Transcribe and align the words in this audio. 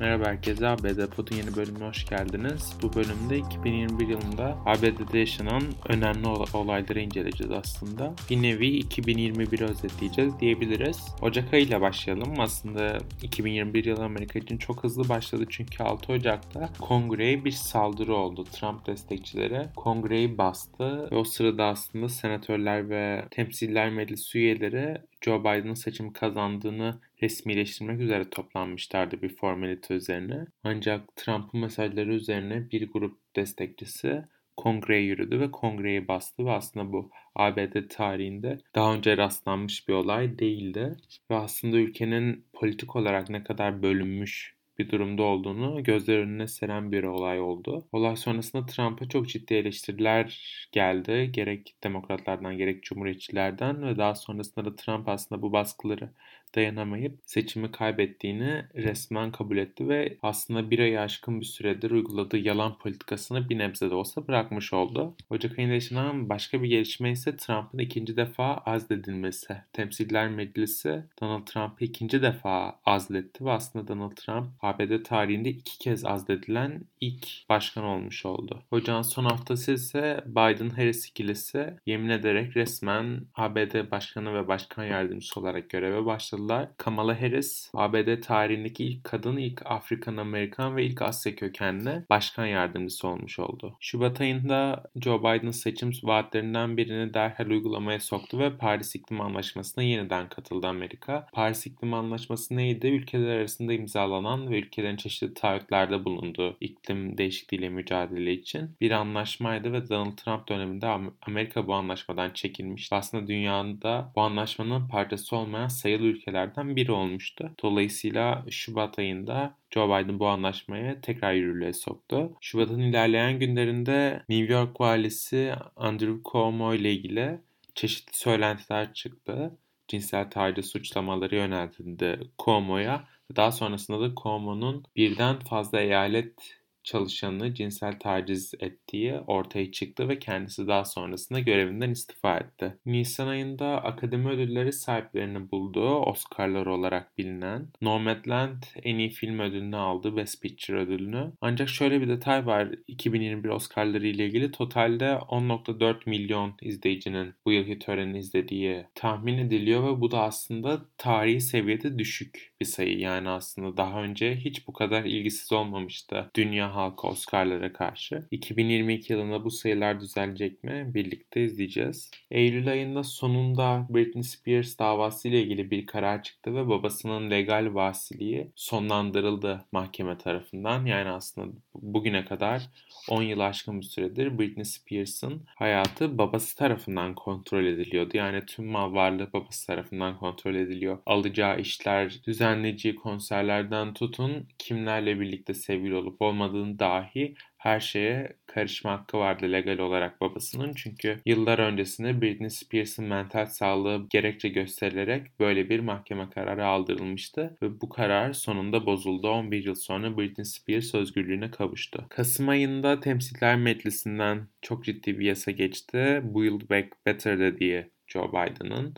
Merhaba 0.00 0.26
herkese, 0.26 0.68
ABD 0.68 1.06
Pod'un 1.06 1.36
yeni 1.36 1.56
bölümüne 1.56 1.84
hoş 1.84 2.06
geldiniz. 2.06 2.72
Bu 2.82 2.94
bölümde 2.94 3.38
2021 3.38 4.08
yılında 4.08 4.58
ABD'de 4.66 5.18
yaşanan 5.18 5.62
önemli 5.88 6.28
olayları 6.54 7.00
inceleyeceğiz 7.00 7.52
aslında. 7.52 8.14
Bir 8.30 8.42
nevi 8.42 8.80
2021'i 8.80 9.64
özetleyeceğiz 9.64 10.40
diyebiliriz. 10.40 10.98
Ocak 11.22 11.54
ayıyla 11.54 11.80
başlayalım. 11.80 12.40
Aslında 12.40 12.98
2021 13.22 13.84
yılı 13.84 14.04
Amerika 14.04 14.38
için 14.38 14.58
çok 14.58 14.84
hızlı 14.84 15.08
başladı 15.08 15.44
çünkü 15.48 15.84
6 15.84 16.12
Ocak'ta 16.12 16.70
kongreye 16.80 17.44
bir 17.44 17.50
saldırı 17.50 18.14
oldu. 18.14 18.44
Trump 18.44 18.86
destekçileri 18.86 19.66
kongreyi 19.76 20.38
bastı 20.38 21.10
ve 21.10 21.16
o 21.16 21.24
sırada 21.24 21.64
aslında 21.64 22.08
senatörler 22.08 22.90
ve 22.90 23.24
temsiller 23.30 23.90
meclis 23.90 24.34
üyeleri 24.34 24.98
Joe 25.24 25.40
Biden'ın 25.40 25.74
seçim 25.74 26.12
kazandığını 26.12 27.00
resmileştirmek 27.24 28.00
üzere 28.00 28.30
toplanmışlardı 28.30 29.22
bir 29.22 29.36
formalite 29.36 29.94
üzerine. 29.94 30.46
Ancak 30.64 31.16
Trump'ın 31.16 31.60
mesajları 31.60 32.14
üzerine 32.14 32.70
bir 32.70 32.90
grup 32.92 33.18
destekçisi 33.36 34.22
kongreye 34.56 35.02
yürüdü 35.02 35.40
ve 35.40 35.50
kongreyi 35.50 36.08
bastı 36.08 36.44
ve 36.44 36.50
aslında 36.50 36.92
bu 36.92 37.10
ABD 37.34 37.88
tarihinde 37.88 38.58
daha 38.74 38.94
önce 38.94 39.16
rastlanmış 39.16 39.88
bir 39.88 39.94
olay 39.94 40.38
değildi. 40.38 40.96
Ve 41.30 41.34
aslında 41.34 41.76
ülkenin 41.76 42.46
politik 42.52 42.96
olarak 42.96 43.30
ne 43.30 43.44
kadar 43.44 43.82
bölünmüş 43.82 44.54
bir 44.78 44.90
durumda 44.90 45.22
olduğunu 45.22 45.82
gözler 45.82 46.18
önüne 46.18 46.46
seren 46.46 46.92
bir 46.92 47.02
olay 47.04 47.40
oldu. 47.40 47.88
Olay 47.92 48.16
sonrasında 48.16 48.66
Trump'a 48.66 49.08
çok 49.08 49.28
ciddi 49.28 49.54
eleştiriler 49.54 50.40
geldi. 50.72 51.30
Gerek 51.32 51.74
demokratlardan 51.84 52.58
gerek 52.58 52.82
cumhuriyetçilerden 52.82 53.86
ve 53.86 53.98
daha 53.98 54.14
sonrasında 54.14 54.64
da 54.64 54.76
Trump 54.76 55.08
aslında 55.08 55.42
bu 55.42 55.52
baskıları 55.52 56.10
dayanamayıp 56.56 57.18
seçimi 57.26 57.72
kaybettiğini 57.72 58.64
resmen 58.74 59.32
kabul 59.32 59.56
etti 59.56 59.88
ve 59.88 60.18
aslında 60.22 60.70
bir 60.70 60.78
ay 60.78 60.98
aşkın 60.98 61.40
bir 61.40 61.46
süredir 61.46 61.90
uyguladığı 61.90 62.38
yalan 62.38 62.78
politikasını 62.78 63.48
bir 63.48 63.58
nebze 63.58 63.90
de 63.90 63.94
olsa 63.94 64.28
bırakmış 64.28 64.72
oldu. 64.72 65.14
Ocak 65.30 65.58
ayında 65.58 65.74
yaşanan 65.74 66.28
başka 66.28 66.62
bir 66.62 66.68
gelişme 66.68 67.10
ise 67.10 67.36
Trump'ın 67.36 67.78
ikinci 67.78 68.16
defa 68.16 68.54
azledilmesi. 68.54 69.56
Temsiller 69.72 70.28
Meclisi 70.28 71.04
Donald 71.20 71.46
Trump'ı 71.46 71.84
ikinci 71.84 72.22
defa 72.22 72.80
azletti 72.84 73.44
ve 73.44 73.50
aslında 73.50 73.88
Donald 73.88 74.16
Trump 74.16 74.46
ABD 74.62 75.02
tarihinde 75.02 75.50
iki 75.50 75.78
kez 75.78 76.04
azledilen 76.04 76.84
ilk 77.00 77.48
başkan 77.48 77.84
olmuş 77.84 78.26
oldu. 78.26 78.62
Ocağın 78.70 79.02
son 79.02 79.24
haftası 79.24 79.72
ise 79.72 80.24
Biden-Harris 80.26 81.08
ikilisi 81.10 81.74
yemin 81.86 82.08
ederek 82.08 82.56
resmen 82.56 83.20
ABD 83.34 83.90
başkanı 83.90 84.34
ve 84.34 84.48
başkan 84.48 84.84
yardımcısı 84.84 85.40
olarak 85.40 85.70
göreve 85.70 86.04
başladı 86.04 86.43
yıllar 86.44 86.76
Kamala 86.76 87.22
Harris 87.22 87.70
ABD 87.74 88.20
tarihindeki 88.20 88.84
ilk 88.84 89.04
kadın, 89.04 89.36
ilk 89.36 89.62
Afrikan 89.66 90.16
Amerikan 90.16 90.76
ve 90.76 90.84
ilk 90.84 91.02
Asya 91.02 91.36
kökenli 91.36 92.04
başkan 92.10 92.46
yardımcısı 92.46 93.08
olmuş 93.08 93.38
oldu. 93.38 93.76
Şubat 93.80 94.20
ayında 94.20 94.82
Joe 95.00 95.20
Biden 95.20 95.50
seçim 95.50 95.90
vaatlerinden 96.02 96.76
birini 96.76 97.14
derhal 97.14 97.46
uygulamaya 97.46 98.00
soktu 98.00 98.38
ve 98.38 98.56
Paris 98.56 98.94
İklim 98.94 99.20
Anlaşması'na 99.20 99.84
yeniden 99.84 100.28
katıldı 100.28 100.66
Amerika. 100.66 101.26
Paris 101.32 101.66
İklim 101.66 101.94
Anlaşması 101.94 102.56
neydi? 102.56 102.86
Ülkeler 102.86 103.38
arasında 103.38 103.72
imzalanan 103.72 104.50
ve 104.50 104.58
ülkelerin 104.58 104.96
çeşitli 104.96 105.34
taahhütlerde 105.34 106.04
bulunduğu 106.04 106.56
iklim 106.60 107.18
değişikliğiyle 107.18 107.68
mücadele 107.68 108.32
için 108.32 108.70
bir 108.80 108.90
anlaşmaydı 108.90 109.72
ve 109.72 109.88
Donald 109.88 110.16
Trump 110.16 110.48
döneminde 110.48 110.86
Amerika 111.22 111.66
bu 111.66 111.74
anlaşmadan 111.74 112.30
çekilmişti. 112.30 112.94
Aslında 112.94 113.26
dünyada 113.26 114.12
bu 114.16 114.20
anlaşmanın 114.20 114.88
parçası 114.88 115.36
olmayan 115.36 115.68
sayılı 115.68 116.04
ülkeler 116.04 116.33
ülkelerden 116.34 116.76
biri 116.76 116.92
olmuştu. 116.92 117.50
Dolayısıyla 117.62 118.44
Şubat 118.50 118.98
ayında 118.98 119.56
Joe 119.70 119.88
Biden 119.88 120.18
bu 120.18 120.26
anlaşmaya 120.28 121.00
tekrar 121.00 121.32
yürürlüğe 121.32 121.72
soktu. 121.72 122.32
Şubat'ın 122.40 122.80
ilerleyen 122.80 123.38
günlerinde 123.38 124.22
New 124.28 124.52
York 124.52 124.80
valisi 124.80 125.54
Andrew 125.76 126.20
Cuomo 126.32 126.74
ile 126.74 126.92
ilgili 126.92 127.40
çeşitli 127.74 128.16
söylentiler 128.16 128.94
çıktı. 128.94 129.58
Cinsel 129.88 130.30
taciz 130.30 130.66
suçlamaları 130.66 131.36
yöneltildi 131.36 132.20
Cuomo'ya. 132.44 133.04
Daha 133.36 133.52
sonrasında 133.52 134.00
da 134.00 134.14
Cuomo'nun 134.22 134.84
birden 134.96 135.38
fazla 135.38 135.80
eyalet 135.80 136.63
çalışanını 136.84 137.54
cinsel 137.54 137.98
taciz 137.98 138.54
ettiği 138.60 139.14
ortaya 139.14 139.72
çıktı 139.72 140.08
ve 140.08 140.18
kendisi 140.18 140.66
daha 140.66 140.84
sonrasında 140.84 141.40
görevinden 141.40 141.90
istifa 141.90 142.36
etti. 142.36 142.76
Nisan 142.86 143.28
ayında 143.28 143.66
Akademi 143.66 144.28
Ödülleri 144.28 144.72
sahiplerini 144.72 145.50
bulduğu 145.50 145.94
Oscar'lar 145.96 146.66
olarak 146.66 147.18
bilinen 147.18 147.68
Nomadland 147.82 148.62
en 148.82 148.98
iyi 148.98 149.10
film 149.10 149.38
ödülünü 149.38 149.76
aldı 149.76 150.16
Best 150.16 150.42
Picture 150.42 150.78
ödülünü. 150.78 151.32
Ancak 151.40 151.68
şöyle 151.68 152.00
bir 152.00 152.08
detay 152.08 152.46
var 152.46 152.68
2021 152.88 153.48
Oscar'ları 153.48 154.06
ile 154.06 154.26
ilgili 154.26 154.50
totalde 154.50 155.04
10.4 155.04 155.96
milyon 156.06 156.54
izleyicinin 156.62 157.34
bu 157.44 157.52
yılki 157.52 157.78
töreni 157.78 158.18
izlediği 158.18 158.84
tahmin 158.94 159.38
ediliyor 159.38 159.84
ve 159.84 160.00
bu 160.00 160.10
da 160.10 160.22
aslında 160.22 160.84
tarihi 160.98 161.40
seviyede 161.40 161.98
düşük 161.98 162.52
bir 162.60 162.66
sayı. 162.66 162.98
Yani 162.98 163.28
aslında 163.28 163.76
daha 163.76 164.02
önce 164.02 164.36
hiç 164.36 164.68
bu 164.68 164.72
kadar 164.72 165.04
ilgisiz 165.04 165.52
olmamıştı 165.52 166.30
dünya 166.34 166.73
halka 166.74 167.08
Oscar'lara 167.08 167.72
karşı. 167.72 168.26
2022 168.30 169.12
yılında 169.12 169.44
bu 169.44 169.50
sayılar 169.50 170.00
düzelecek 170.00 170.64
mi? 170.64 170.90
Birlikte 170.94 171.44
izleyeceğiz. 171.44 172.10
Eylül 172.30 172.68
ayında 172.68 173.02
sonunda 173.02 173.86
Britney 173.90 174.22
Spears 174.22 174.78
davası 174.78 175.28
ile 175.28 175.42
ilgili 175.42 175.70
bir 175.70 175.86
karar 175.86 176.22
çıktı 176.22 176.54
ve 176.54 176.68
babasının 176.68 177.30
legal 177.30 177.74
vasiliği 177.74 178.50
sonlandırıldı 178.54 179.64
mahkeme 179.72 180.18
tarafından. 180.18 180.86
Yani 180.86 181.10
aslında 181.10 181.52
bugüne 181.74 182.24
kadar 182.24 182.62
10 183.10 183.22
yıl 183.22 183.40
aşkın 183.40 183.80
bir 183.80 183.86
süredir 183.86 184.38
Britney 184.38 184.64
Spears'ın 184.64 185.42
hayatı 185.46 186.18
babası 186.18 186.56
tarafından 186.56 187.14
kontrol 187.14 187.64
ediliyordu. 187.64 188.16
Yani 188.16 188.46
tüm 188.46 188.66
mal 188.66 188.94
varlığı 188.94 189.32
babası 189.32 189.66
tarafından 189.66 190.18
kontrol 190.18 190.54
ediliyor. 190.54 190.98
Alacağı 191.06 191.60
işler, 191.60 192.20
düzenleyeceği 192.26 192.94
konserlerden 192.94 193.94
tutun 193.94 194.48
kimlerle 194.58 195.20
birlikte 195.20 195.54
sevgili 195.54 195.94
olup 195.94 196.22
olmadığını 196.64 196.78
dahi 196.78 197.34
her 197.58 197.80
şeye 197.80 198.36
karışma 198.46 198.92
hakkı 198.92 199.18
vardı 199.18 199.52
legal 199.52 199.78
olarak 199.78 200.20
babasının. 200.20 200.72
Çünkü 200.74 201.20
yıllar 201.26 201.58
öncesinde 201.58 202.20
Britney 202.20 202.50
Spears'ın 202.50 203.04
mental 203.04 203.46
sağlığı 203.46 204.06
gerekçe 204.10 204.48
gösterilerek 204.48 205.40
böyle 205.40 205.68
bir 205.68 205.80
mahkeme 205.80 206.30
kararı 206.30 206.66
aldırılmıştı. 206.66 207.56
Ve 207.62 207.80
bu 207.80 207.88
karar 207.88 208.32
sonunda 208.32 208.86
bozuldu. 208.86 209.28
11 209.28 209.64
yıl 209.64 209.74
sonra 209.74 210.16
Britney 210.16 210.44
Spears 210.44 210.94
özgürlüğüne 210.94 211.50
kavuştu. 211.50 212.06
Kasım 212.10 212.48
ayında 212.48 213.00
Temsiller 213.00 213.56
Meclisi'nden 213.56 214.48
çok 214.62 214.84
ciddi 214.84 215.18
bir 215.18 215.26
yasa 215.26 215.50
geçti. 215.50 216.20
Build 216.24 216.70
Back 216.70 217.06
Better 217.06 217.38
dediği 217.38 217.90
Joe 218.06 218.28
Biden'ın 218.28 218.94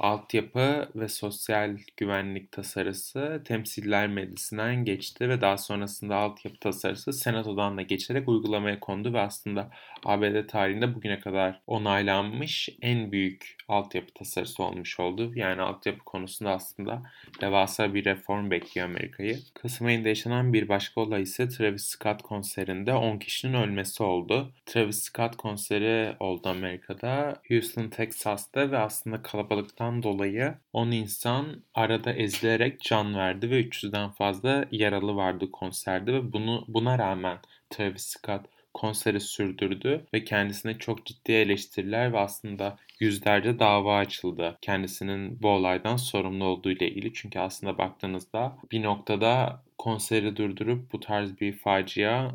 altyapı 0.00 0.88
ve 0.96 1.08
sosyal 1.08 1.76
güvenlik 1.96 2.52
tasarısı 2.52 3.42
Temsiller 3.44 4.08
Meclisi'nden 4.08 4.84
geçti 4.84 5.28
ve 5.28 5.40
daha 5.40 5.58
sonrasında 5.58 6.16
altyapı 6.16 6.58
tasarısı 6.58 7.12
Senato'dan 7.12 7.76
da 7.76 7.82
geçerek 7.82 8.28
uygulamaya 8.28 8.80
kondu 8.80 9.12
ve 9.12 9.20
aslında 9.20 9.70
ABD 10.04 10.46
tarihinde 10.46 10.94
bugüne 10.94 11.20
kadar 11.20 11.60
onaylanmış 11.66 12.68
en 12.82 13.12
büyük 13.12 13.56
altyapı 13.68 14.14
tasarısı 14.14 14.62
olmuş 14.62 15.00
oldu. 15.00 15.32
Yani 15.34 15.62
altyapı 15.62 15.98
konusunda 16.04 16.50
aslında 16.50 17.02
devasa 17.40 17.94
bir 17.94 18.04
reform 18.04 18.50
bekliyor 18.50 18.88
Amerika'yı. 18.88 19.38
Kasım 19.54 19.86
ayında 19.86 20.08
yaşanan 20.08 20.52
bir 20.52 20.68
başka 20.68 21.00
olay 21.00 21.22
ise 21.22 21.48
Travis 21.48 21.84
Scott 21.84 22.22
konserinde 22.22 22.94
10 22.94 23.18
kişinin 23.18 23.54
ölmesi 23.54 24.02
oldu. 24.02 24.52
Travis 24.66 25.02
Scott 25.02 25.36
konseri 25.36 26.16
oldu 26.20 26.48
Amerika'da. 26.48 27.42
Houston, 27.48 27.88
Texas'ta 27.88 28.70
ve 28.70 28.78
aslında 28.78 29.22
kalabalıktan 29.22 29.85
dolayı 30.02 30.54
10 30.72 30.90
insan 30.90 31.64
arada 31.74 32.12
ezilerek 32.12 32.80
can 32.80 33.14
verdi 33.14 33.50
ve 33.50 33.60
300'den 33.60 34.10
fazla 34.10 34.64
yaralı 34.70 35.16
vardı 35.16 35.50
konserde 35.52 36.12
ve 36.12 36.32
bunu 36.32 36.64
buna 36.68 36.98
rağmen 36.98 37.38
Travis 37.70 38.02
Scott 38.06 38.46
konseri 38.74 39.20
sürdürdü 39.20 40.06
ve 40.14 40.24
kendisine 40.24 40.78
çok 40.78 41.06
ciddi 41.06 41.32
eleştiriler 41.32 42.12
ve 42.12 42.18
aslında 42.18 42.76
yüzlerce 43.00 43.58
dava 43.58 43.96
açıldı 43.98 44.58
kendisinin 44.62 45.42
bu 45.42 45.48
olaydan 45.48 45.96
sorumlu 45.96 46.44
olduğu 46.44 46.70
ile 46.70 46.90
ilgili. 46.90 47.12
Çünkü 47.14 47.38
aslında 47.38 47.78
baktığınızda 47.78 48.58
bir 48.72 48.82
noktada 48.82 49.62
konseri 49.78 50.36
durdurup 50.36 50.92
bu 50.92 51.00
tarz 51.00 51.40
bir 51.40 51.52
facia 51.52 52.30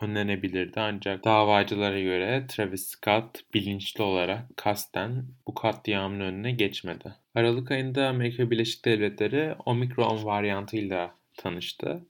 önlenebilirdi 0.00 0.80
ancak 0.80 1.24
davacılara 1.24 2.00
göre 2.00 2.46
Travis 2.48 2.86
Scott 2.86 3.54
bilinçli 3.54 4.02
olarak 4.02 4.56
kasten 4.56 5.24
bu 5.46 5.54
katliamın 5.54 6.20
önüne 6.20 6.52
geçmedi. 6.52 7.14
Aralık 7.34 7.70
ayında 7.70 8.08
Amerika 8.08 8.50
Birleşik 8.50 8.84
Devletleri 8.84 9.54
Omikron 9.66 10.24
varyantıyla 10.24 11.14
tanıştı 11.36 12.06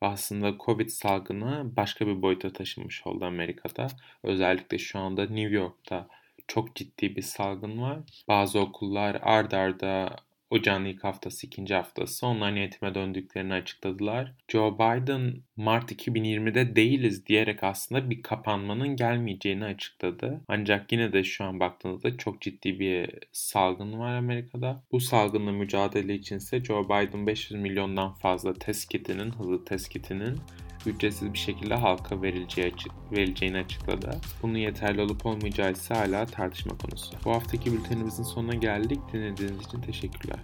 aslında 0.00 0.56
Covid 0.66 0.88
salgını 0.88 1.76
başka 1.76 2.06
bir 2.06 2.22
boyuta 2.22 2.52
taşınmış 2.52 3.06
oldu 3.06 3.24
Amerika'da. 3.24 3.86
Özellikle 4.22 4.78
şu 4.78 4.98
anda 4.98 5.22
New 5.22 5.54
York'ta 5.54 6.08
çok 6.48 6.76
ciddi 6.76 7.16
bir 7.16 7.22
salgın 7.22 7.80
var. 7.82 7.98
Bazı 8.28 8.60
okullar 8.60 9.18
ard 9.22 9.52
arda 9.52 10.16
ocağın 10.52 10.84
ilk 10.84 11.04
haftası, 11.04 11.46
ikinci 11.46 11.74
haftası 11.74 12.26
onlar 12.26 12.52
yönetime 12.52 12.94
döndüklerini 12.94 13.54
açıkladılar. 13.54 14.32
Joe 14.48 14.74
Biden 14.74 15.34
Mart 15.56 15.92
2020'de 15.92 16.76
değiliz 16.76 17.26
diyerek 17.26 17.64
aslında 17.64 18.10
bir 18.10 18.22
kapanmanın 18.22 18.96
gelmeyeceğini 18.96 19.64
açıkladı. 19.64 20.40
Ancak 20.48 20.92
yine 20.92 21.12
de 21.12 21.24
şu 21.24 21.44
an 21.44 21.60
baktığınızda 21.60 22.16
çok 22.16 22.40
ciddi 22.40 22.80
bir 22.80 23.10
salgın 23.32 23.98
var 23.98 24.14
Amerika'da. 24.14 24.82
Bu 24.92 25.00
salgınla 25.00 25.52
mücadele 25.52 26.14
içinse 26.14 26.64
Joe 26.64 26.84
Biden 26.84 27.26
500 27.26 27.60
milyondan 27.60 28.12
fazla 28.12 28.54
test 28.54 28.88
kitinin, 28.88 29.30
hızlı 29.30 29.64
test 29.64 29.88
kitinin 29.88 30.38
ücretsiz 30.86 31.32
bir 31.32 31.38
şekilde 31.38 31.74
halka 31.74 32.22
verileceği 32.22 32.72
açık, 32.72 32.92
verileceğini 33.12 33.58
açıkladı. 33.58 34.20
Bunun 34.42 34.58
yeterli 34.58 35.00
olup 35.00 35.26
olmayacağı 35.26 35.72
ise 35.72 35.94
hala 35.94 36.26
tartışma 36.26 36.78
konusu. 36.78 37.14
Bu 37.24 37.30
haftaki 37.30 37.72
bültenimizin 37.72 38.22
sonuna 38.22 38.54
geldik. 38.54 39.00
Dinlediğiniz 39.12 39.66
için 39.66 39.80
teşekkürler. 39.80 40.38